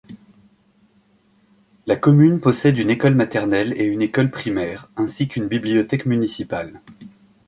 [1.85, 6.81] La commune possède une école maternelle et une école primaire, ainsi qu'une bibliothèque municipale.